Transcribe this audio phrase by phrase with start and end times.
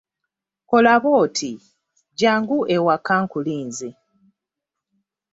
[0.69, 1.51] Kola bw'oti,
[2.17, 3.89] jjangu ewaka nkulinze.